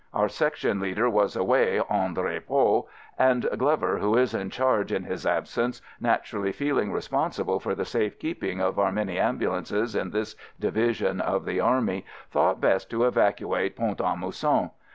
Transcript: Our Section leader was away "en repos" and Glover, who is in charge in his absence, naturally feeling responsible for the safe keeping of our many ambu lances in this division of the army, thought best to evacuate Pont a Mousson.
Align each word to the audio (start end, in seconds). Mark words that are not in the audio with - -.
Our 0.15 0.29
Section 0.29 0.79
leader 0.79 1.07
was 1.11 1.35
away 1.35 1.79
"en 1.79 2.15
repos" 2.15 2.85
and 3.19 3.47
Glover, 3.55 3.99
who 3.99 4.17
is 4.17 4.33
in 4.33 4.49
charge 4.49 4.91
in 4.91 5.03
his 5.03 5.27
absence, 5.27 5.79
naturally 5.99 6.51
feeling 6.51 6.91
responsible 6.91 7.59
for 7.59 7.75
the 7.75 7.85
safe 7.85 8.17
keeping 8.17 8.59
of 8.59 8.79
our 8.79 8.91
many 8.91 9.17
ambu 9.17 9.51
lances 9.51 9.95
in 9.95 10.09
this 10.09 10.35
division 10.59 11.21
of 11.21 11.45
the 11.45 11.59
army, 11.59 12.03
thought 12.31 12.59
best 12.59 12.89
to 12.89 13.03
evacuate 13.05 13.75
Pont 13.75 13.99
a 13.99 14.15
Mousson. 14.15 14.71